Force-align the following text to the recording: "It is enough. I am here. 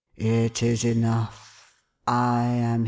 "It 0.15 0.63
is 0.63 0.83
enough. 0.83 1.75
I 2.07 2.43
am 2.45 2.71
here. 2.71 2.79